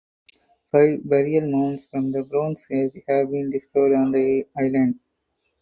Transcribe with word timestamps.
Five 0.71 1.03
burial 1.07 1.51
mounds 1.51 1.85
from 1.85 2.11
the 2.11 2.23
Bronze 2.23 2.65
Age 2.71 3.03
have 3.07 3.29
been 3.29 3.51
discovered 3.51 3.93
on 3.93 4.09
the 4.09 4.47
island. 4.59 4.99